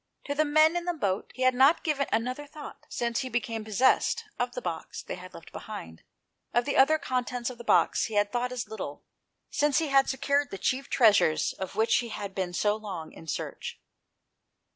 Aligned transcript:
To 0.25 0.33
the 0.33 0.45
men 0.45 0.75
in 0.75 0.85
the 0.85 0.95
boat 0.95 1.29
he 1.35 1.43
had 1.43 1.53
not 1.53 1.83
given 1.83 2.07
another 2.11 2.47
thought, 2.47 2.87
since 2.89 3.19
he 3.19 3.29
became 3.29 3.63
possessed 3.63 4.23
of 4.39 4.53
the 4.53 4.59
box 4.63 5.03
they 5.03 5.13
had 5.13 5.35
left 5.35 5.51
behind; 5.51 6.01
of 6.55 6.65
the 6.65 6.75
other 6.75 6.97
contents 6.97 7.51
of 7.51 7.59
the 7.59 7.63
box 7.63 8.05
he 8.05 8.15
had 8.15 8.31
thought 8.31 8.51
as 8.51 8.67
little, 8.67 9.03
since 9.51 9.77
he 9.77 9.89
had 9.89 10.09
secured 10.09 10.49
the 10.49 10.57
chief 10.57 10.89
treasures 10.89 11.53
of 11.53 11.75
which 11.75 11.97
he 11.97 12.09
had 12.09 12.33
been 12.33 12.51
so 12.51 12.75
long 12.75 13.13
in 13.13 13.27
search. 13.27 13.79